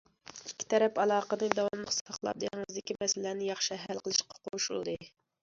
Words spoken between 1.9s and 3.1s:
ساقلاپ، دېڭىزدىكى